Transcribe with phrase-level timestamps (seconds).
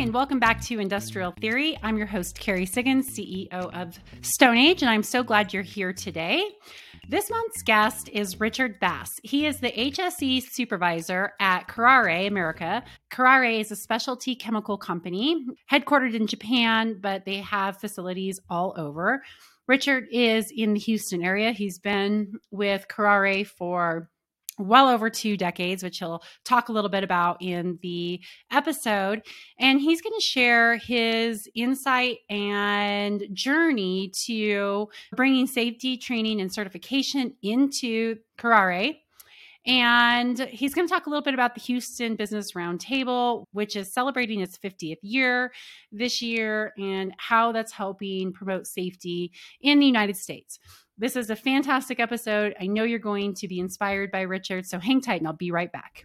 [0.00, 1.78] and welcome back to Industrial Theory.
[1.82, 5.92] I'm your host, Kerry Siggins, CEO of Stone Age, and I'm so glad you're here
[5.92, 6.42] today.
[7.10, 9.10] This month's guest is Richard Bass.
[9.22, 12.82] He is the HSE supervisor at Kuraray America.
[13.12, 19.22] Kuraray is a specialty chemical company headquartered in Japan, but they have facilities all over.
[19.68, 21.52] Richard is in the Houston area.
[21.52, 24.08] He's been with Kuraray for
[24.60, 28.20] well over two decades, which he'll talk a little bit about in the
[28.52, 29.22] episode.
[29.58, 37.34] And he's going to share his insight and journey to bringing safety training and certification
[37.42, 38.98] into Kuraray.
[39.66, 43.92] And he's going to talk a little bit about the Houston Business Roundtable, which is
[43.92, 45.52] celebrating its 50th year
[45.92, 50.58] this year, and how that's helping promote safety in the United States.
[51.00, 52.54] This is a fantastic episode.
[52.60, 55.50] I know you're going to be inspired by Richard, so hang tight and I'll be
[55.50, 56.04] right back.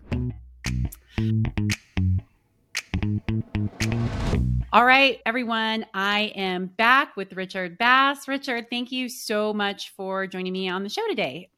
[4.72, 8.30] All right, everyone, I am back with Richard Bass.
[8.30, 11.50] Richard, thank you so much for joining me on the show today.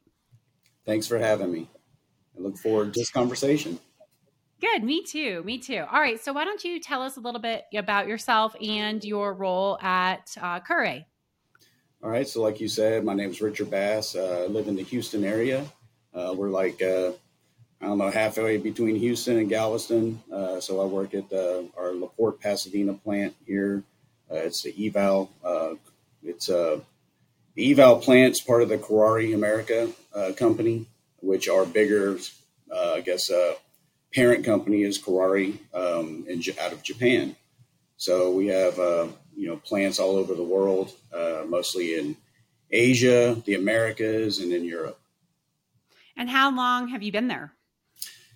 [0.87, 1.69] Thanks for having me.
[2.35, 3.77] I look forward to this conversation.
[4.59, 5.85] Good, me too, me too.
[5.91, 9.35] All right, so why don't you tell us a little bit about yourself and your
[9.35, 11.05] role at uh, Kuraray?
[12.03, 12.27] All right.
[12.27, 14.15] So, like you said, my name is Richard Bass.
[14.15, 15.65] Uh, I live in the Houston area.
[16.13, 17.11] Uh, we're like, uh,
[17.81, 20.21] I don't know, halfway between Houston and Galveston.
[20.31, 23.81] Uh, so, I work at uh, our LaPorte, Pasadena plant here.
[24.31, 25.31] Uh, it's the eval.
[26.21, 26.81] it's the
[27.57, 29.89] eval plant's part of the Kuraray America
[30.35, 30.85] company,
[31.21, 32.19] which our bigger,
[32.71, 33.31] I guess,
[34.13, 37.35] parent company is Kuraray um, in, out of Japan.
[37.97, 38.77] So, we have
[39.37, 42.17] you know plants all over the world, uh, mostly in
[42.71, 44.99] Asia, the Americas, and in Europe.
[46.17, 47.53] And how long have you been there?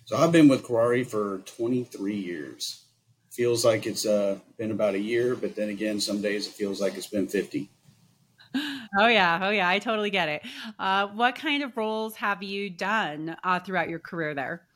[0.04, 2.84] So I've been with Kuraray for 23 years.
[3.30, 6.80] Feels like it's uh, been about a year, but then again, some days it feels
[6.80, 7.68] like it's been 50.
[9.00, 10.42] Oh yeah, oh yeah, I totally get it.
[10.78, 14.66] Uh, what kind of roles have you done uh, throughout your career there?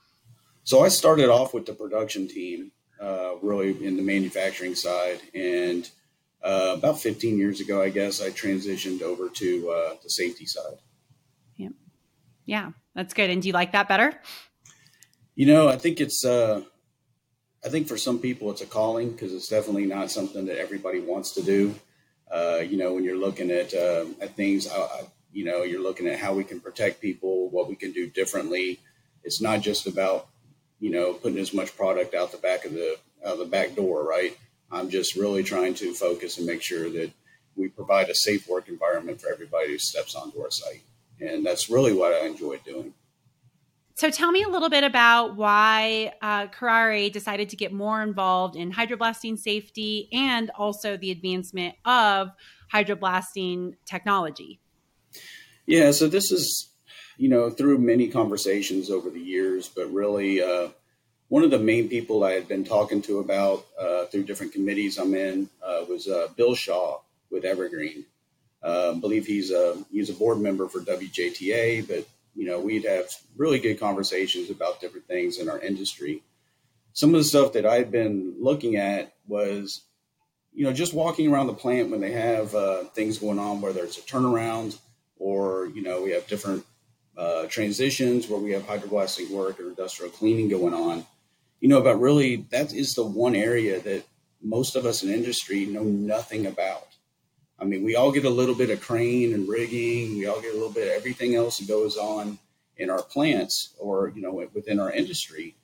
[0.64, 5.86] So I started off with the production team, uh, really in the manufacturing side, and
[6.46, 10.78] uh, about 15 years ago, I guess, I transitioned over to uh, the safety side.
[11.56, 11.70] Yeah.
[12.44, 13.30] Yeah, that's good.
[13.30, 14.14] And do you like that better?
[15.34, 16.62] You know, I think it's, uh,
[17.64, 21.00] I think for some people it's a calling because it's definitely not something that everybody
[21.00, 21.74] wants to do.
[22.30, 25.02] Uh, you know, when you're looking at, uh, at things, uh,
[25.32, 28.78] you know, you're looking at how we can protect people, what we can do differently.
[29.24, 30.28] It's not just about,
[30.78, 34.04] you know, putting as much product out the back of the, out the back door,
[34.04, 34.38] right?
[34.70, 37.12] I'm just really trying to focus and make sure that
[37.56, 40.82] we provide a safe work environment for everybody who steps onto our site.
[41.20, 42.92] And that's really what I enjoy doing.
[43.94, 48.54] So tell me a little bit about why uh, Kuraray decided to get more involved
[48.54, 52.28] in hydroblasting safety and also the advancement of
[52.70, 54.60] hydroblasting technology.
[55.64, 56.74] Yeah, so this is,
[57.16, 60.68] you know, through many conversations over the years, but really uh,
[61.28, 64.98] one of the main people I had been talking to about uh, through different committees
[64.98, 67.00] I'm in uh, was uh, Bill Shaw
[67.30, 68.04] with Evergreen.
[68.62, 73.06] I believe he's a he's a board member for WJTA, but you know we'd have
[73.36, 76.22] really good conversations about different things in our industry.
[76.92, 79.82] Some of the stuff that I've been looking at was,
[80.54, 83.84] you know, just walking around the plant when they have uh, things going on, whether
[83.84, 84.78] it's a turnaround
[85.18, 86.64] or you know we have different
[87.16, 91.06] uh, transitions where we have hydroblasting work or industrial cleaning going on
[91.60, 94.04] you know, but really that is the one area that
[94.42, 96.86] most of us in industry know nothing about.
[97.58, 100.52] I mean, we all get a little bit of crane and rigging, we all get
[100.52, 102.38] a little bit of everything else that goes on
[102.76, 105.54] in our plants or, you know, within our industry.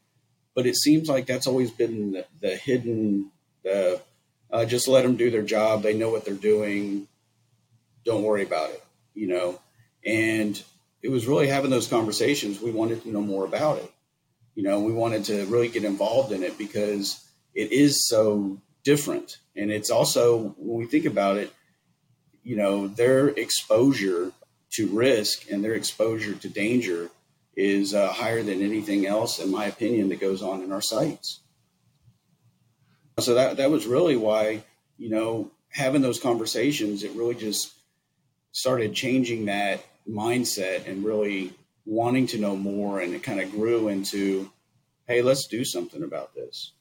[0.54, 3.30] But it seems like that's always been the, the hidden,
[3.62, 4.00] the
[4.50, 5.82] uh, just let them do their job.
[5.82, 7.09] They know what they're doing.
[8.04, 8.82] Don't worry about it,
[9.14, 9.60] you know.
[10.04, 10.60] And
[11.03, 12.60] it was really having those conversations.
[12.60, 13.91] We wanted to know more about it
[14.55, 19.39] you know, we wanted to really get involved in it because it is so different.
[19.57, 21.53] And it's also, when we think about it,
[22.43, 24.33] you know, their exposure
[24.72, 27.10] to risk and their exposure to danger
[27.54, 31.41] is uh, higher than anything else, in my opinion, that goes on in our sites.
[33.21, 34.65] So that that was really why,
[34.97, 37.72] you know, having those conversations, it really just
[38.53, 41.53] started changing that mindset and really
[41.84, 44.51] wanting to know more, and it kind of grew into,
[45.07, 46.73] hey, let's do something about this.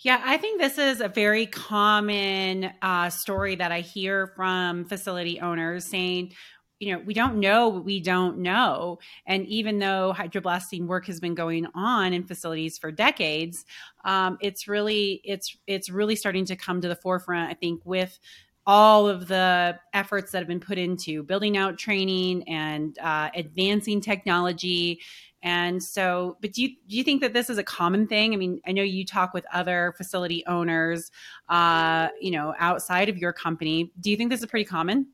[0.00, 5.40] Yeah, I think this is a very common uh, story that I hear from facility
[5.40, 6.32] owners saying,
[6.78, 8.98] you know, we don't know what we don't know.
[9.26, 13.64] And even though hydroblasting work has been going on in facilities for decades,
[14.04, 17.50] um, it's really it's it's really starting to come to the forefront.
[17.50, 18.18] I think with
[18.66, 24.00] all of the efforts that have been put into building out training and uh, advancing
[24.00, 25.00] technology
[25.44, 28.32] and so, but do you do you think that this is a common thing?
[28.32, 31.10] I mean, I know you talk with other facility owners,
[31.50, 33.92] uh, you know, outside of your company.
[34.00, 35.08] Do you think this is pretty common?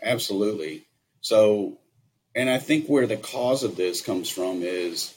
[0.00, 0.86] Absolutely.
[1.22, 1.78] So,
[2.36, 5.12] and I think where the cause of this comes from is,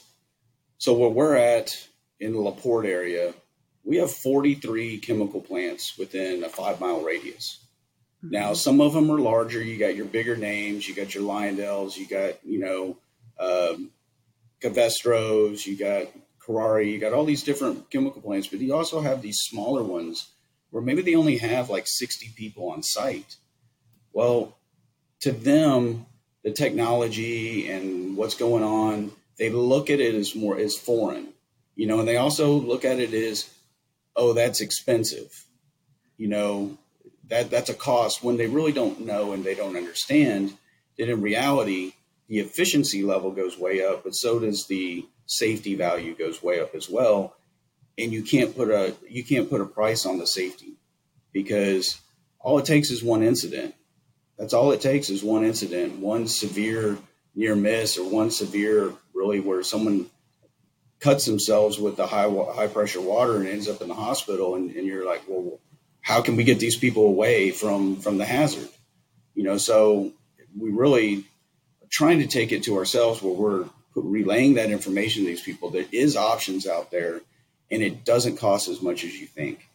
[0.78, 1.78] so where we're at
[2.18, 3.34] in the Laporte area,
[3.84, 7.60] we have 43 chemical plants within a five mile radius.
[8.24, 8.30] Mm-hmm.
[8.30, 9.62] Now, some of them are larger.
[9.62, 10.88] You got your bigger names.
[10.88, 11.96] You got your Lyondell's.
[11.96, 12.96] You got, you know,
[13.38, 13.90] um,
[14.60, 16.08] Covestros, you got
[16.44, 20.28] Kuraray, you got all these different chemical plants, but you also have these smaller ones
[20.70, 23.36] where maybe they only have like 60 people on site.
[24.12, 24.56] Well,
[25.20, 26.06] to them,
[26.42, 31.28] the technology and what's going on, they look at it as more as foreign,
[31.76, 33.48] you know, and they also look at it as,
[34.16, 35.46] oh, that's expensive,
[36.16, 36.76] you know,
[37.28, 40.54] that that's a cost when they really don't know and they don't understand
[40.96, 41.92] that in reality
[42.28, 46.74] the efficiency level goes way up, but so does the safety value goes way up
[46.74, 47.34] as well.
[47.96, 50.74] And you can't put a you can't put a price on the safety
[51.32, 52.00] because
[52.38, 53.74] all it takes is one incident.
[54.38, 56.96] That's all it takes is one incident, one severe
[57.34, 60.06] near miss or one severe really where someone
[61.00, 64.70] cuts themselves with the high high pressure water and ends up in the hospital and,
[64.76, 65.58] and you're like well
[66.08, 68.68] how can we get these people away from from the hazard
[69.34, 70.10] you know so
[70.58, 71.24] we really
[71.90, 73.64] trying to take it to ourselves where we're
[73.94, 75.70] relaying that information to these people.
[75.70, 77.20] There is options out there,
[77.70, 79.68] and it doesn't cost as much as you think.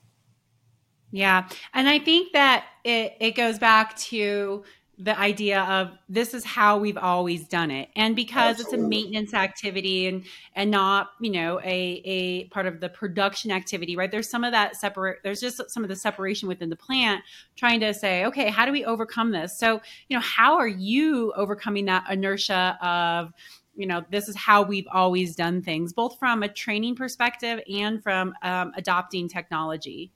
[1.12, 4.63] Yeah, and I think that it it goes back to
[5.03, 7.89] the idea of this is how we've always done it.
[7.94, 8.77] And because Absolutely.
[8.77, 10.23] it's a maintenance activity and
[10.55, 14.09] and not you know a a part of the production activity right?
[14.09, 17.21] There's some of that separate there's just some of the separation within the plant
[17.57, 19.57] trying to say okay how do we overcome this?
[19.59, 23.33] So you know how are you overcoming that inertia of
[23.75, 28.01] you know this is how we've always done things both from a training perspective and
[28.01, 30.11] from um, adopting technology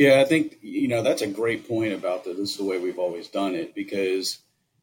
[0.00, 2.38] yeah, I think you know that's a great point about that.
[2.38, 4.38] This is the way we've always done it because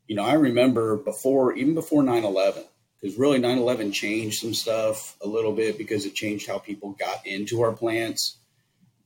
[0.07, 2.63] you know I remember before even before 9/11
[3.01, 7.25] because really 9/11 changed some stuff a little bit because it changed how people got
[7.25, 8.37] into our plants.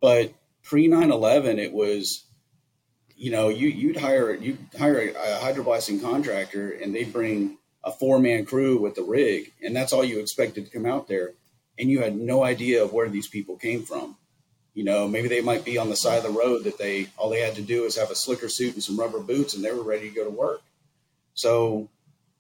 [0.02, 2.26] But pre 9/11, it was
[3.16, 7.92] you know you you'd hire you hire a, a hydroblasting contractor and they'd bring a
[7.94, 11.36] four man crew with the rig and that's all you expected to come out there
[11.80, 14.18] and you had no idea of where these people came from
[14.74, 17.30] you know, maybe they might be on the side of the road that they all
[17.30, 19.72] they had to do is have a slicker suit and some rubber boots and they
[19.72, 20.62] were ready to go to work.
[21.34, 21.90] So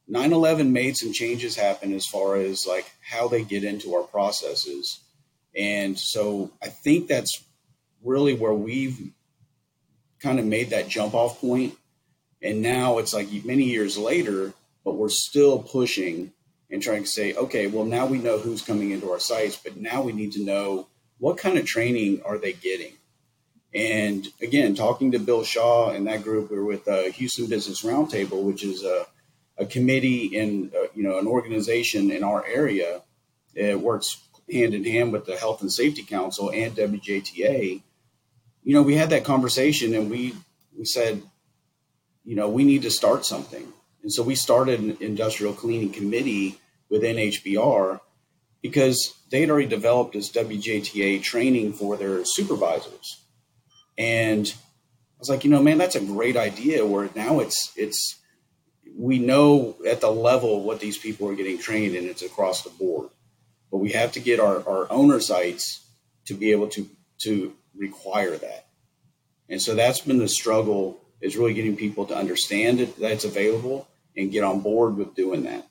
[0.09, 4.99] 9/11 made some changes happen as far as like how they get into our processes.
[5.55, 7.43] And so I think that's
[8.03, 9.11] really where we've
[10.19, 11.77] kind of made that jump off point.
[12.41, 16.31] And now it's like many years later, but we're still pushing
[16.69, 19.77] and trying to say, okay, well, now we know who's coming into our sites, but
[19.77, 20.87] now we need to know
[21.21, 22.93] what kind of training are they getting?
[23.75, 28.41] And again, talking to Bill Shaw and that group, we're with uh, Houston Business Roundtable,
[28.41, 29.05] which is a,
[29.55, 33.03] a committee in uh, you know an organization in our area.
[33.53, 34.17] It works
[34.51, 37.81] hand in hand with the Health and Safety Council and WJTA.
[38.63, 40.33] You know, we had that conversation and we
[40.75, 41.21] we said,
[42.25, 43.71] you know, we need to start something.
[44.01, 46.59] And so we started an industrial cleaning committee
[46.89, 47.99] within HBR
[48.61, 53.21] because they had already developed this WJTA training for their supervisors.
[53.97, 56.85] And I was like, you know, man, that's a great idea.
[56.85, 58.19] Where now it's it's
[58.97, 62.69] we know at the level what these people are getting trained and it's across the
[62.69, 63.09] board.
[63.71, 65.85] But we have to get our, our owner sites
[66.25, 66.89] to be able to
[67.19, 68.67] to require that.
[69.49, 73.25] And so that's been the struggle is really getting people to understand it that it's
[73.25, 73.87] available
[74.17, 75.67] and get on board with doing that.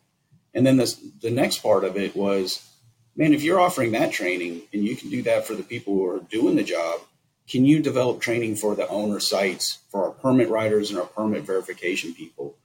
[0.55, 2.70] And then the the next part of it was
[3.17, 6.07] man, if you're offering that training and you can do that for the people who
[6.07, 7.01] are doing the job,
[7.49, 11.43] can you develop training for the owner sites, for our permit writers and our permit
[11.43, 12.57] verification people?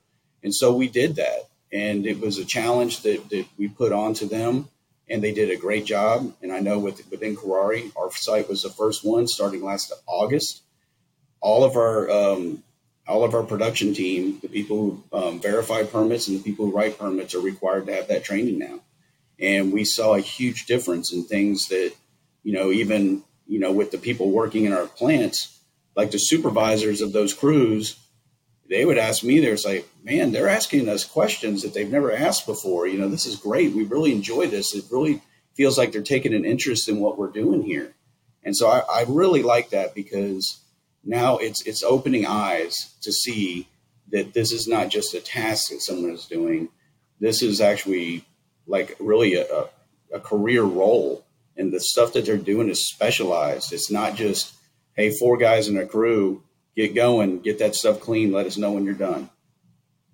[0.43, 1.49] And so we did that.
[1.73, 4.69] And it was a challenge that, that we put on to them,
[5.09, 6.33] and they did a great job.
[6.41, 10.61] And I know with, within Kuraray, our site was the first one starting last August.
[11.41, 12.63] All of our um,
[13.07, 14.77] all of our production team, the people
[15.11, 18.23] who um, verify permits and the people who write permits, are required to have that
[18.23, 18.79] training now
[19.39, 21.93] and we saw a huge difference in things that
[22.43, 25.59] you know even you know with the people working in our plants
[25.95, 27.97] like the supervisors of those crews
[28.67, 32.45] they would ask me, they're like, man, they're asking us questions that they've never asked
[32.45, 32.87] before.
[32.87, 33.73] You know, this is great.
[33.73, 34.73] We really enjoy this.
[34.73, 35.21] It really
[35.53, 37.93] feels like they're taking an interest in what we're doing here.
[38.43, 40.59] And so I, I really like that because
[41.03, 43.67] now it's it's opening eyes to see
[44.11, 46.69] that this is not just a task that someone is doing.
[47.19, 48.25] This is actually
[48.67, 49.65] like really a,
[50.13, 51.25] a, career role.
[51.57, 53.71] And the stuff that they're doing is specialized.
[53.71, 54.53] It's not just,
[54.95, 56.43] hey, four guys in a crew
[56.75, 59.29] get going, get that stuff clean, let us know when you're done.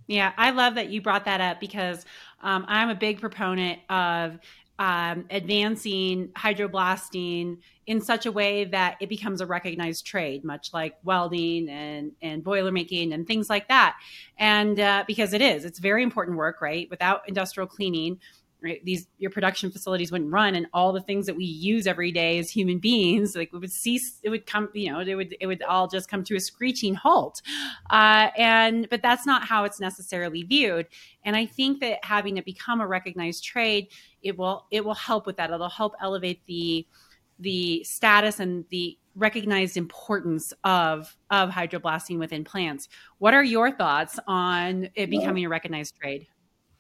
[0.08, 2.05] Yeah, I love that you brought that up because
[2.41, 4.39] um, I'm a big proponent of
[4.77, 10.96] um, advancing hydroblasting in such a way that it becomes a recognized trade, much like
[11.03, 13.98] welding and, and boiler making and things like that.
[14.38, 16.89] And uh, because it is, it's very important work, right?
[16.89, 18.20] Without industrial cleaning,
[18.63, 18.83] right?
[18.83, 22.39] These your production facilities wouldn't run and all the things that we use every day
[22.39, 25.47] as human beings like it would cease it would come you know it would it
[25.47, 27.41] would all just come to a screeching halt.
[27.89, 30.87] Uh, and but that's not how it's necessarily viewed.
[31.23, 33.87] And i think that having it become a recognized trade
[34.21, 35.51] it will it will help with that.
[35.51, 36.85] It'll help elevate the
[37.39, 42.87] the status and the recognized importance of of hydroblasting within plants.
[43.17, 46.27] What are your thoughts on it becoming a recognized trade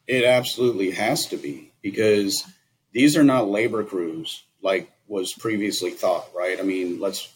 [0.07, 2.43] it absolutely has to be because
[2.91, 6.59] these are not labor crews like was previously thought, right?
[6.59, 7.31] I mean, let's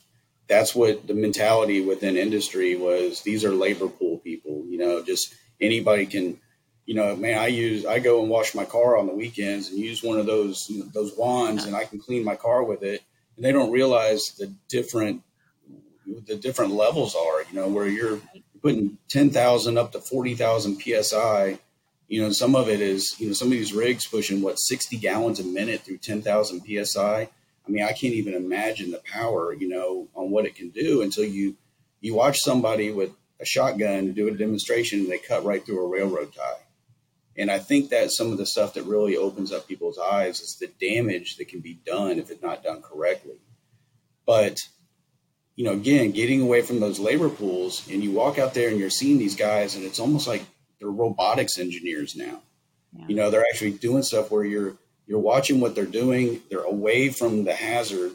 [0.48, 3.22] that's what the mentality within industry was.
[3.22, 6.40] These are labor pool people, you know, just anybody can,
[6.86, 9.80] you know, man, I use I go and wash my car on the weekends and
[9.80, 13.02] use one of those those wands and I can clean my car with it.
[13.36, 15.24] And they don't realize the different
[16.28, 18.20] the different levels are, you know, where you're
[18.62, 21.60] putting 10,000 up to 40,000 psi
[22.08, 24.98] you know, some of it is, you know, some of these rigs pushing what 60
[24.98, 27.30] gallons a minute through 10,000 psi.
[27.68, 31.02] I mean, I can't even imagine the power, you know, on what it can do
[31.02, 31.56] until you
[32.02, 35.88] you watch somebody with a shotgun do a demonstration and they cut right through a
[35.88, 36.62] railroad tie.
[37.38, 40.56] And I think that some of the stuff that really opens up people's eyes is
[40.60, 43.38] the damage that can be done if it's not done correctly.
[44.26, 44.60] But
[45.56, 48.78] you know, again, getting away from those labor pools and you walk out there and
[48.78, 50.44] you're seeing these guys and it's almost like
[50.86, 52.42] they're robotics engineers now.
[52.94, 53.06] Yeah.
[53.08, 54.76] You know, they're actually doing stuff where you're
[55.08, 56.42] you're watching what they're doing.
[56.50, 58.12] They're away from the hazard,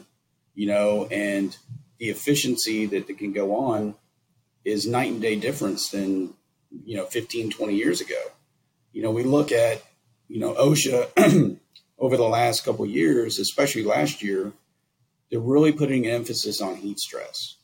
[0.55, 1.55] you know, and
[1.99, 3.95] the efficiency that, that can go on
[4.63, 6.33] is night and day difference than
[6.85, 8.21] you know 15 20 years ago
[8.93, 9.81] you know we look at
[10.29, 11.09] you know osha
[11.99, 14.53] over the last couple years especially last year
[15.29, 17.57] they're really putting emphasis on heat stress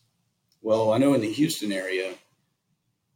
[0.62, 2.16] well i know in the houston area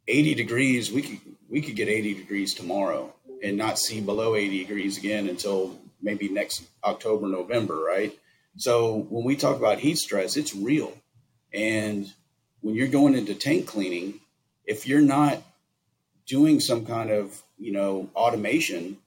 [0.07, 1.19] 80 degrees we could
[1.51, 6.29] we could get 80 degrees tomorrow and not see below 80 degrees again until maybe
[6.29, 8.17] next October, November, right?
[8.57, 10.93] So when we talk about heat stress, it's real.
[11.53, 12.11] And
[12.61, 14.21] when you're going into tank cleaning,
[14.65, 15.43] if you're not
[16.25, 18.97] doing some kind of, you know, automation,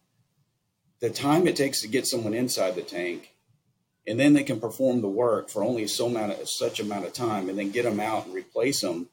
[1.01, 3.31] the time it takes to get someone inside the tank
[4.07, 7.15] and then they can perform the work for only so amount of such amount of
[7.15, 9.09] time and then get them out and replace them,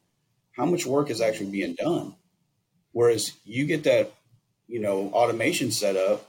[0.58, 2.16] how much work is actually being done?
[2.92, 4.12] Whereas you get that,
[4.68, 6.28] you know, automation set up,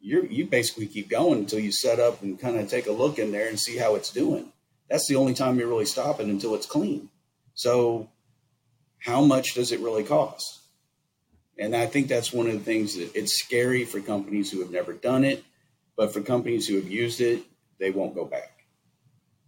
[0.00, 3.18] you you basically keep going until you set up and kind of take a look
[3.18, 4.52] in there and see how it's doing.
[4.90, 7.08] That's the only time you're really stopping until it's clean.
[7.54, 8.08] So,
[8.98, 10.60] how much does it really cost?
[11.58, 14.70] And I think that's one of the things that it's scary for companies who have
[14.70, 15.44] never done it,
[15.96, 17.42] but for companies who have used it,
[17.78, 18.64] they won't go back.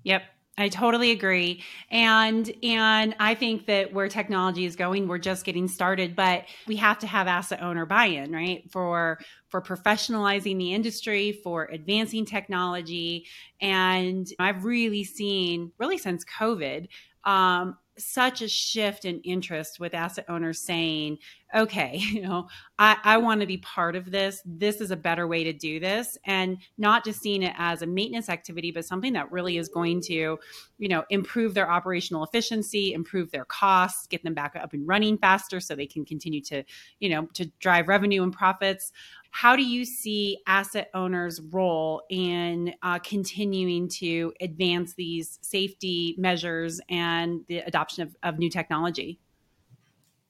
[0.05, 0.23] Yep.
[0.57, 1.65] I totally agree.
[1.91, 6.77] And and I think that where technology is going, we're just getting started, but we
[6.77, 8.71] have to have asset owner buy-in, right?
[8.71, 9.19] For
[9.49, 13.27] for professionalizing the industry, for advancing technology.
[13.61, 16.87] And I've really seen really since COVID,
[17.25, 21.19] um, such a shift in interest with asset owners saying,
[21.55, 22.49] okay, you know,
[22.79, 24.43] I, I want to be part of this.
[24.45, 26.19] This is a better way to do this.
[26.25, 30.01] And not just seeing it as a maintenance activity, but something that really is going
[30.03, 30.39] to,
[30.79, 35.19] you know, improve their operational efficiency, improve their costs, get them back up and running
[35.19, 36.63] faster so they can continue to,
[36.99, 38.93] you know, to drive revenue and profits.
[39.31, 46.81] How do you see asset owners' role in uh, continuing to advance these safety measures
[46.89, 49.19] and the adoption of, of new technology?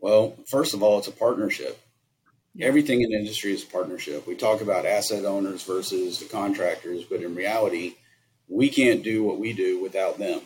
[0.04, 1.80] Well, first of all, it's a partnership.
[2.60, 4.26] Everything in industry is a partnership.
[4.26, 7.94] We talk about asset owners versus the contractors, but in reality,
[8.46, 10.42] we can't do what we do without them.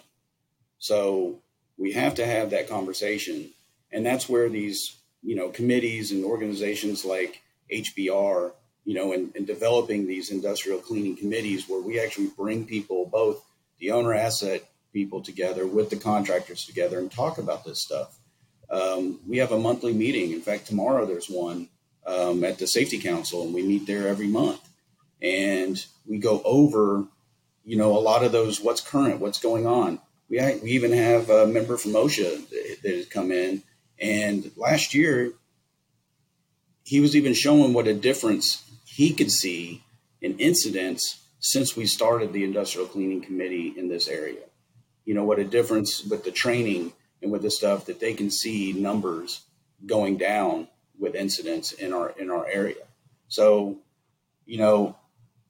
[0.78, 1.40] So
[1.76, 3.50] we have to have that conversation.
[3.90, 7.42] And that's where these, you know, committees and organizations like
[7.74, 8.52] HBR,
[8.84, 13.44] you know, and, and developing these industrial cleaning committees where we actually bring people, both
[13.80, 14.62] the owner asset
[14.92, 18.17] people together with the contractors together and talk about this stuff.
[18.70, 20.32] Um, we have a monthly meeting.
[20.32, 21.68] In fact, tomorrow there's one
[22.06, 24.60] um, at the Safety Council, and we meet there every month.
[25.20, 27.04] And we go over,
[27.64, 30.00] you know, a lot of those what's current, what's going on.
[30.28, 33.62] We, we even have a member from OSHA that, that has come in.
[34.00, 35.32] And last year,
[36.84, 39.82] he was even showing what a difference he could see
[40.20, 44.42] in incidents since we started the industrial cleaning committee in this area.
[45.04, 48.30] You know, what a difference with the training and with this stuff that they can
[48.30, 49.42] see numbers
[49.86, 52.84] going down with incidents in our in our area.
[53.28, 53.78] So,
[54.46, 54.96] you know,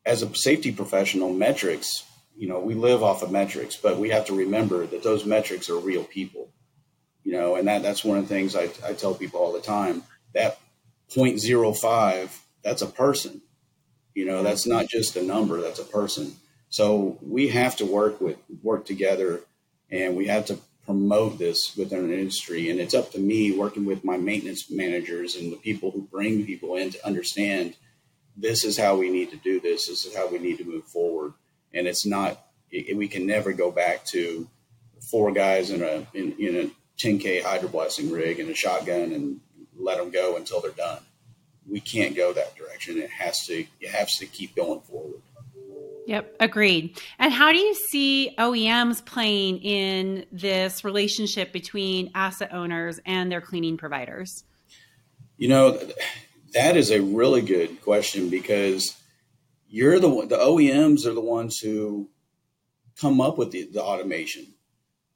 [0.04, 2.04] as a safety professional, metrics,
[2.37, 5.68] you know, we live off of metrics, but we have to remember that those metrics
[5.70, 6.50] are real people.
[7.25, 9.60] You know, and that that's one of the things I, I tell people all the
[9.60, 10.02] time.
[10.34, 10.58] That
[11.10, 13.42] 0.05, that's a person.
[14.14, 16.37] You know, that's not just a number, that's a person.
[16.70, 19.40] So we have to work with work together
[19.90, 20.58] and we have to
[20.88, 22.71] promote this within an industry.
[22.71, 26.47] And it's up to me working with my maintenance managers and the people who bring
[26.47, 27.76] people in to understand
[28.38, 29.87] this is how we need to do this.
[29.87, 31.35] This is how we need to move forward.
[31.75, 34.49] And it's not, it, we can never go back to
[35.11, 39.40] four guys in a, in, in a 10K hydroblasting rig and a shotgun and
[39.78, 41.02] let them go until they're done.
[41.71, 42.97] We can't go that direction.
[42.97, 45.21] It has to, it has to keep going forward.
[46.08, 46.98] Yep, agreed.
[47.18, 53.42] And how do you see OEMs playing in this relationship between asset owners and their
[53.42, 54.44] cleaning providers?
[55.36, 55.78] You know,
[56.54, 58.96] that is a really good question because
[59.68, 62.08] you're the one the OEMs are the ones who
[62.98, 64.46] come up with the, the automation.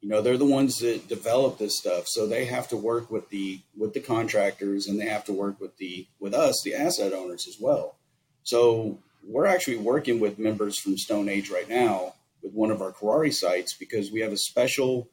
[0.03, 3.31] You know, they're the ones that develop this stuff, so they have to work with
[3.31, 7.15] the with the contractors and they have to work with the with us, the asset
[7.15, 7.97] owners as well.
[8.43, 12.93] So we're actually working with members from Stone Age right now with one of our
[12.93, 15.09] Kuraray sites because we have a special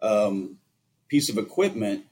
[0.00, 0.58] um,
[1.08, 2.04] piece of equipment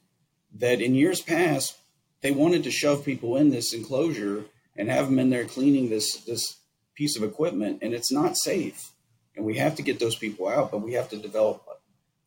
[0.54, 1.78] that in years past
[2.20, 4.44] they wanted to shove people in this enclosure
[4.76, 6.56] and have them in there cleaning this this
[6.94, 8.92] piece of equipment and it's not safe.
[9.36, 11.64] And we have to get those people out but we have to develop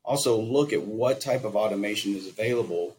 [0.04, 2.96] also look at what type of automation is available.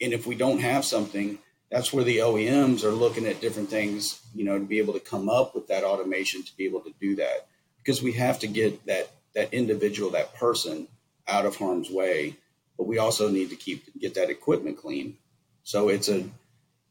[0.00, 1.38] And if we don't have something
[1.74, 5.00] that's where the OEMs are looking at different things, you know, to be able to
[5.00, 7.48] come up with that automation to be able to do that.
[7.78, 10.86] Because we have to get that that individual, that person
[11.26, 12.36] out of harm's way,
[12.78, 15.16] but we also need to keep get that equipment clean.
[15.64, 16.24] So it's a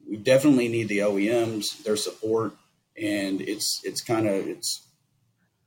[0.06, 2.52] we definitely need the OEMs, their support,
[3.02, 4.86] and it's it's kind of it's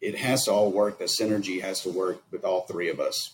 [0.02, 0.98] it has to all work.
[0.98, 3.30] The synergy has to work with all three of us.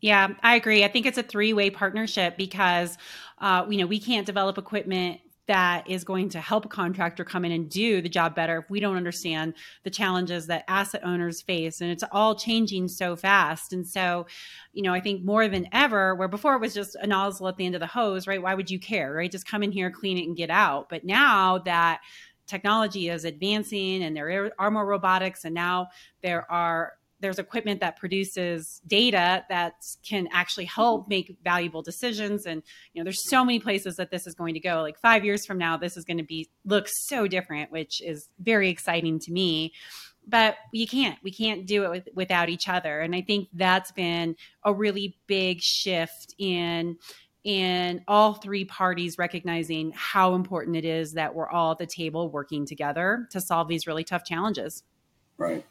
[0.00, 0.82] Yeah, I agree.
[0.82, 2.96] I think it's a three way partnership because,
[3.40, 7.44] uh, you know, we can't develop equipment that is going to help a contractor come
[7.44, 11.42] in and do the job better if we don't understand the challenges that asset owners
[11.42, 11.80] face.
[11.80, 13.72] And it's all changing so fast.
[13.72, 14.26] And so
[14.72, 17.56] you know i think more than ever where before it was just a nozzle at
[17.56, 18.40] the end of the hose right?
[18.40, 19.30] Why would you care right?
[19.30, 20.88] Just come in here clean it and get out.
[20.88, 22.00] But now that
[22.46, 25.88] technology is advancing and there are more robotics and now
[26.22, 29.74] there are there's equipment that produces data that
[30.06, 32.46] can actually help make valuable decisions.
[32.46, 34.82] And you know there's so many places that this is going to go.
[34.82, 38.28] Like 5 years from now this is going to be look so different which is
[38.38, 39.72] very exciting to me.
[40.26, 43.00] But you can't we can't do it with, without each other.
[43.00, 46.96] And i think that's been a really big shift in
[47.42, 52.28] in all three parties recognizing how important it is that we're all at the table
[52.28, 54.82] working together to solve these really tough challenges.
[55.38, 55.64] Right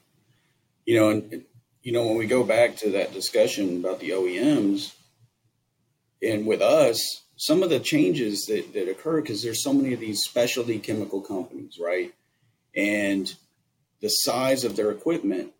[0.90, 1.44] you know, and
[1.84, 4.92] you know, when we go back to that discussion about the OEMs
[6.20, 7.00] and with us,
[7.36, 11.22] some of the changes that, that occur because there's so many of these specialty chemical
[11.22, 12.12] companies, right?
[12.76, 13.32] And
[14.02, 15.52] the size of their equipment,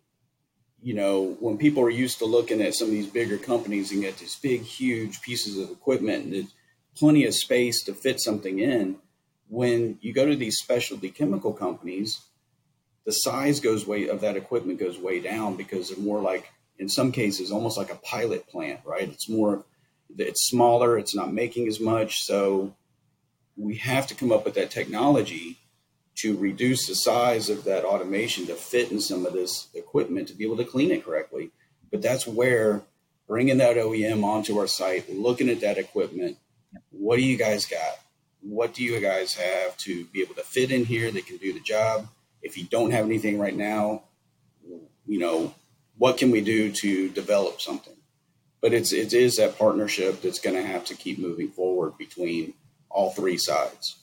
[0.82, 4.02] you know, when people are used to looking at some of these bigger companies and
[4.02, 6.48] get these big, huge pieces of equipment and
[6.96, 8.96] plenty of space to fit something in,
[9.46, 12.20] when you go to these specialty chemical companies,
[13.04, 16.88] the size goes way of that equipment goes way down because they're more like in
[16.88, 19.08] some cases almost like a pilot plant right?
[19.08, 19.64] It's more
[20.18, 22.22] it's smaller it's not making as much.
[22.22, 22.74] So
[23.56, 25.58] we have to come up with that technology
[26.16, 30.34] to reduce the size of that automation to fit in some of this equipment to
[30.34, 31.50] be able to clean it correctly.
[31.90, 32.82] But that's where
[33.26, 36.36] bringing that OEM onto our site looking at that equipment
[36.90, 37.98] what do you guys got?
[38.42, 41.52] What do you guys have to be able to fit in here that can do
[41.52, 42.08] the job
[42.42, 44.02] if you don't have anything right now,
[45.06, 45.54] you know,
[45.98, 47.96] what can we do to develop something?
[48.60, 52.54] But it's it is that partnership that's going to have to keep moving forward between
[52.90, 53.96] all three sides.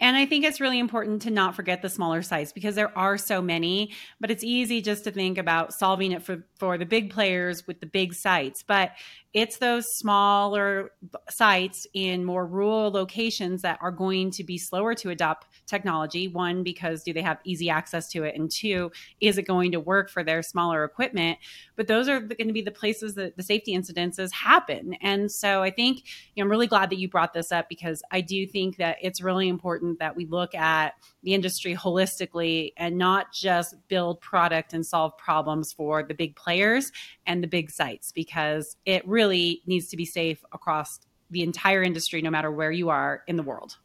[0.00, 3.16] And I think it's really important to not forget the smaller sites because there are
[3.16, 7.10] so many, but it's easy just to think about solving it for, for the big
[7.10, 8.62] players with the big sites.
[8.62, 8.92] But
[9.34, 10.92] it's those smaller
[11.28, 16.28] sites in more rural locations that are going to be slower to adopt technology.
[16.28, 18.36] One, because do they have easy access to it?
[18.36, 21.38] And two, is it going to work for their smaller equipment?
[21.74, 24.94] But those are going to be the places that the safety incidences happen.
[25.00, 26.04] And so I think
[26.34, 28.98] you know, I'm really glad that you brought this up because I do think that
[29.02, 34.72] it's really important that we look at the industry holistically and not just build product
[34.72, 36.90] and solve problems for the big players
[37.26, 42.22] and the big sites because it really needs to be safe across the entire industry,
[42.22, 43.76] no matter where you are in the world.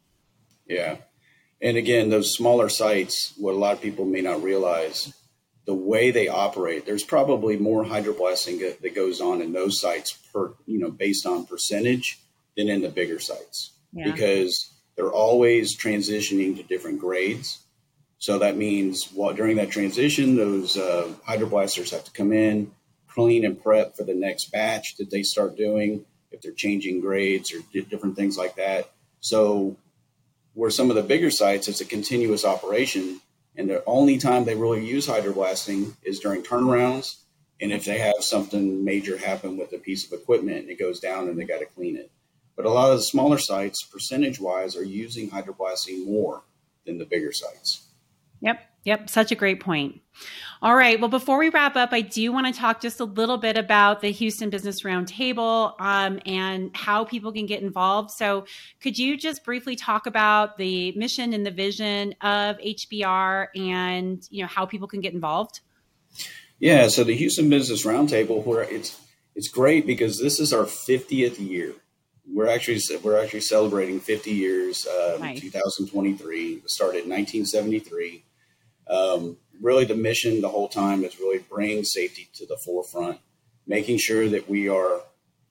[0.66, 0.96] Yeah.
[1.60, 5.12] And again, those smaller sites, what a lot of people may not realize,
[5.66, 10.54] the way they operate, there's probably more hydroblasting that goes on in those sites per,
[10.66, 12.18] you know, based on percentage
[12.56, 14.10] than in the bigger sites yeah.
[14.10, 17.60] because they're always transitioning to different grades.
[18.18, 22.70] So that means while during that transition, those uh, hydroblasters have to come in,
[23.08, 27.50] clean and prep for the next batch that they start doing if they're changing grades
[27.50, 28.90] or different things like that.
[29.20, 29.78] So
[30.52, 33.22] where some of the bigger sites, it's a continuous operation.
[33.56, 37.22] And the only time they really use hydroblasting is during turnarounds.
[37.58, 41.26] And if they have something major happen with a piece of equipment it goes down
[41.26, 42.10] and they got to clean it.
[42.60, 46.44] But a lot of the smaller sites, percentage wise, are using hydroblasting more
[46.84, 47.88] than the bigger sites.
[48.42, 48.60] Yep.
[48.84, 49.08] Yep.
[49.08, 50.02] Such a great point.
[50.60, 51.00] All right.
[51.00, 54.02] Well, before we wrap up, I do want to talk just a little bit about
[54.02, 58.10] the Houston Business Roundtable um, and how people can get involved.
[58.10, 58.44] So,
[58.82, 64.42] could you just briefly talk about the mission and the vision of HBR and you
[64.42, 65.60] know how people can get involved?
[66.58, 66.88] Yeah.
[66.88, 69.00] So the Houston Business Roundtable, where it's
[69.34, 71.72] it's great because this is our 50th year.
[72.32, 74.86] We're actually we're actually celebrating 50 years.
[74.86, 75.40] Uh, nice.
[75.40, 78.24] 2023 started in 1973.
[78.88, 83.18] Um, really the mission the whole time is really bring safety to the forefront,
[83.66, 85.00] making sure that we are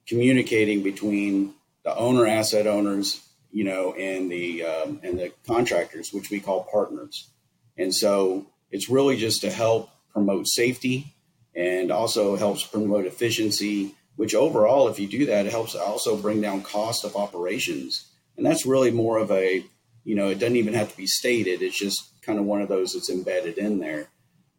[0.06, 6.30] communicating between the owner, asset owners, you know, and the um, and the contractors, which
[6.30, 7.30] we call partners.
[7.76, 11.14] And so it's really just to help promote safety
[11.54, 13.94] and also helps promote efficiency.
[14.20, 18.04] Which overall, if you do that, it helps also bring down cost of operations.
[18.36, 19.64] And that's really more of a,
[20.04, 21.62] you know, it doesn't even have to be stated.
[21.62, 24.08] It's just kind of one of those that's embedded in there.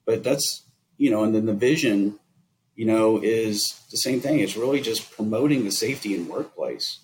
[0.04, 0.64] But that's,
[0.98, 2.18] you know, and then the vision,
[2.76, 4.40] you know, is the same thing.
[4.40, 6.98] It's really just promoting the safety in workplace.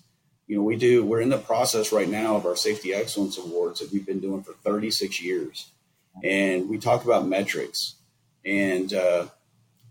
[0.48, 3.78] You know, we do, we're in the process right now of our Safety Excellence Awards
[3.78, 5.70] that we've been doing for 36 years.
[6.24, 7.94] And we talk about metrics.
[8.44, 9.26] And, uh,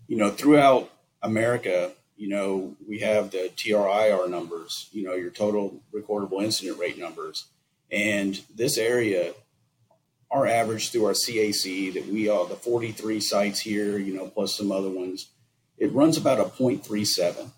[0.06, 0.90] you know, throughout
[1.22, 6.98] America, you know, we have the TRIR numbers, you know, your total recordable incident rate
[6.98, 7.46] numbers.
[7.90, 9.32] And this area
[10.30, 14.56] our average through our CAC that we are the 43 sites here, you know, plus
[14.56, 15.28] some other ones,
[15.78, 17.50] it runs about a 0.37.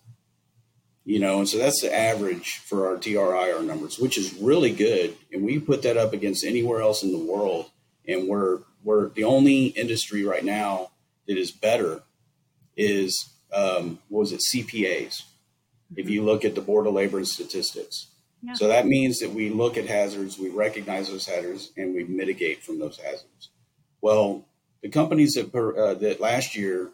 [1.04, 5.16] You know, and so that's the average for our TRIR numbers, which is really good.
[5.32, 7.70] And we put that up against anywhere else in the world.
[8.06, 10.90] And we're we're the only industry right now
[11.26, 12.02] that is better
[12.76, 15.22] is um, was it CPAs?
[15.96, 18.06] If you look at the Board of Labor and Statistics,
[18.54, 22.62] so that means that we look at hazards, we recognize those hazards, and we mitigate
[22.62, 23.48] from those hazards.
[24.00, 24.44] Well,
[24.82, 26.90] the companies that uh, that last year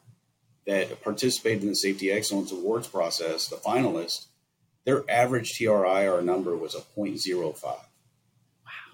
[0.67, 4.27] that participated in the Safety Excellence Awards process, the finalists,
[4.85, 7.63] their average TRIR number was a 0.05.
[7.63, 7.81] Wow.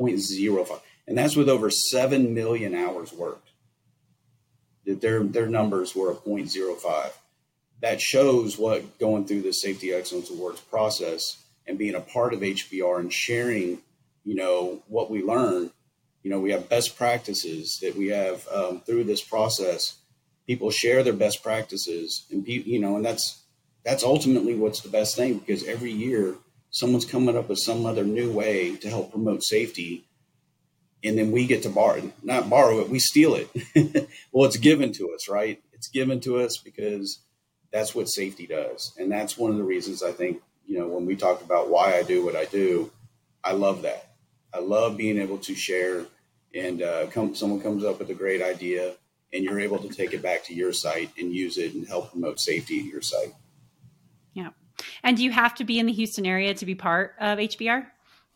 [0.00, 0.80] 0.05.
[1.06, 3.50] And that's with over 7 million hours worked.
[4.84, 7.12] That Their, their numbers were a 0.05.
[7.82, 12.40] That shows what going through the Safety Excellence Awards process and being a part of
[12.40, 13.78] HBR and sharing,
[14.24, 15.70] you know, what we learn.
[16.22, 19.96] You know, we have best practices that we have um, through this process.
[20.46, 23.42] People share their best practices, and you know, and that's
[23.84, 26.36] that's ultimately what's the best thing because every year
[26.70, 30.04] someone's coming up with some other new way to help promote safety
[31.04, 33.48] and then we get to borrow not borrow it we steal it
[34.32, 37.20] well it's given to us right it's given to us because
[37.72, 41.06] that's what safety does and that's one of the reasons i think you know, when
[41.06, 42.90] we talk about why I do what I do,
[43.44, 44.14] I love that.
[44.54, 46.06] I love being able to share
[46.54, 48.94] and uh, come, someone comes up with a great idea
[49.32, 52.11] and you're able to take it back to your site and use it and help
[52.11, 53.35] promote safety at your site.
[54.35, 54.50] Yeah.
[55.02, 57.87] And do you have to be in the Houston area to be part of HBR?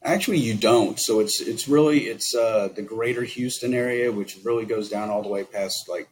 [0.02, 1.00] Actually, you don't.
[1.00, 5.22] So it's it's really it's uh, the greater Houston area, which really goes down all
[5.22, 6.08] the way past like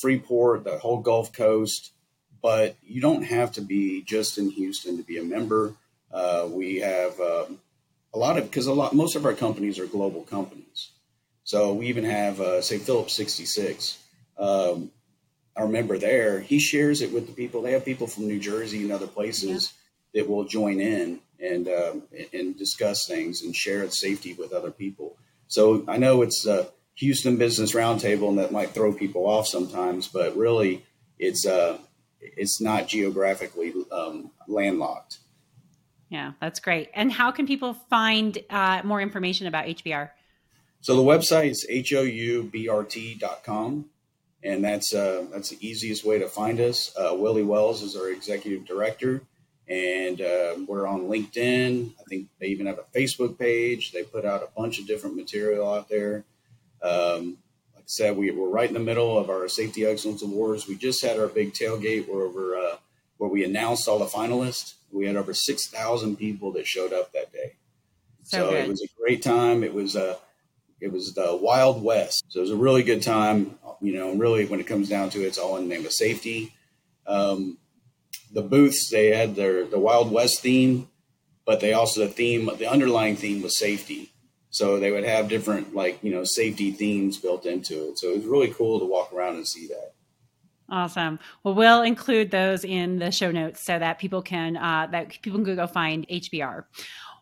[0.00, 1.92] Freeport, the whole Gulf Coast,
[2.42, 5.74] but you don't have to be just in Houston to be a member.
[6.12, 7.58] Uh, we have, um,
[8.12, 10.90] a lot of because a lot most of our companies are global companies.
[11.44, 13.98] So we even have uh, say Phillips 66.
[14.38, 14.90] Um,
[15.56, 17.62] our member there, he shares it with the people.
[17.62, 19.72] They have people from New Jersey and other places
[20.12, 20.22] yeah.
[20.22, 24.70] that will join in and um, and discuss things and share its safety with other
[24.70, 25.16] people.
[25.48, 30.06] So I know it's a Houston Business Roundtable, and that might throw people off sometimes,
[30.06, 30.84] but really,
[31.18, 31.78] it's uh,
[32.20, 35.18] it's not geographically um, landlocked.
[36.08, 36.90] Yeah, that's great.
[36.94, 40.10] And how can people find uh, more information about HBR?
[40.80, 42.50] So the website is houbrt.com,
[44.42, 46.92] and that's uh, that's the easiest way to find us.
[46.96, 49.22] Uh, Willie Wells is our executive director,
[49.68, 51.92] and uh, we're on LinkedIn.
[52.00, 53.92] I think they even have a Facebook page.
[53.92, 56.24] They put out a bunch of different material out there.
[56.82, 57.36] Um,
[57.90, 60.68] said, we, we're right in the middle of our Safety Excellence Awards.
[60.68, 62.76] We just had our big tailgate where over uh,
[63.18, 64.74] where we announced all the finalists.
[64.92, 67.56] We had over six thousand people that showed up that day.
[68.22, 69.64] So, so it was a great time.
[69.64, 70.16] It was a uh,
[70.80, 72.24] it was the Wild West.
[72.28, 73.58] So it was a really good time.
[73.80, 75.92] You know, really when it comes down to it, it's all in the name of
[75.92, 76.54] safety.
[77.06, 77.58] Um,
[78.32, 80.88] the booths they had their the Wild West theme,
[81.44, 84.12] but they also the theme the underlying theme was safety.
[84.50, 87.98] So they would have different like you know safety themes built into it.
[87.98, 89.92] So it was really cool to walk around and see that.
[90.68, 91.18] Awesome.
[91.42, 95.42] Well, we'll include those in the show notes so that people can uh, that people
[95.44, 96.64] can go find HBR.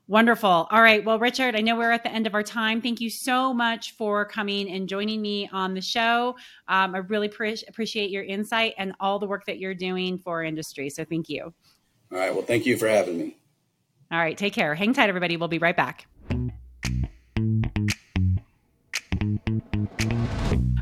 [0.06, 0.66] Wonderful.
[0.70, 1.04] All right.
[1.04, 2.80] Well, Richard, I know we're at the end of our time.
[2.80, 6.34] Thank you so much for coming and joining me on the show.
[6.66, 10.42] Um, I really pre- appreciate your insight and all the work that you're doing for
[10.42, 10.88] industry.
[10.88, 11.52] So thank you.
[12.10, 12.32] All right.
[12.32, 13.36] Well, thank you for having me.
[14.10, 14.36] All right.
[14.36, 14.74] Take care.
[14.74, 15.36] Hang tight, everybody.
[15.36, 16.06] We'll be right back.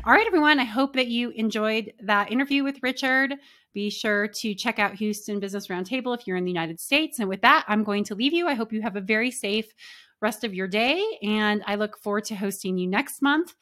[0.07, 0.57] All right, everyone.
[0.57, 3.35] I hope that you enjoyed that interview with Richard.
[3.73, 7.19] Be sure to check out Houston Business Roundtable if you're in the United States.
[7.19, 8.47] And with that, I'm going to leave you.
[8.47, 9.73] I hope you have a very safe
[10.21, 11.03] rest of your day.
[11.23, 13.53] And I look forward to hosting you next month.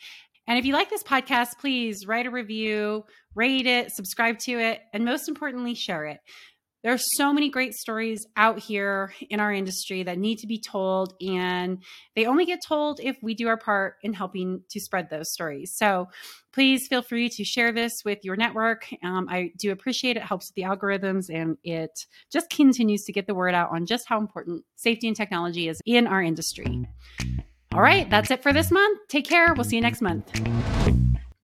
[0.46, 4.82] And if you like this podcast, please write a review, rate it, subscribe to it,
[4.94, 6.20] and most importantly, share it.
[6.86, 10.62] There are so many great stories out here in our industry that need to be
[10.62, 11.82] told, and
[12.16, 15.74] they only get told if we do our part in helping to spread those stories.
[15.76, 16.10] So
[16.54, 18.86] please feel free to share this with your network.
[19.04, 20.20] Um, I do appreciate it.
[20.20, 21.90] it helps with the algorithms, and it
[22.32, 25.82] just continues to get the word out on just how important safety and technology is
[25.88, 26.88] in our industry.
[27.74, 29.00] All right, that's it for this month.
[29.10, 29.56] Take care.
[29.56, 30.32] We'll see you next month.